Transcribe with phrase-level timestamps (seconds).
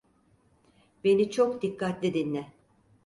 [1.03, 2.51] Beni çok dikkatli dinle.